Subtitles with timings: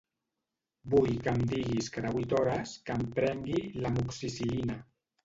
[0.93, 4.79] Vull que em diguis cada vuit hores que em prengui l'Amoxicil·lina.